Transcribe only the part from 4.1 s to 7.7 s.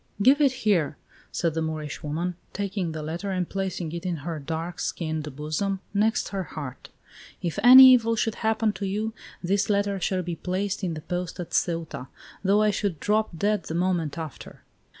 her dark skinned bosom, next her heart. "If